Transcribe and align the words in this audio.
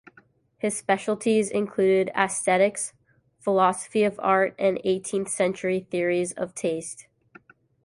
His 0.57 0.75
specialities 0.75 1.51
include 1.51 2.09
aesthetics, 2.15 2.93
philosophy 3.37 4.03
of 4.03 4.19
art 4.23 4.55
and 4.57 4.81
Eighteenth 4.83 5.29
Century 5.29 5.81
theories 5.91 6.31
of 6.31 6.55
taste. 6.55 7.05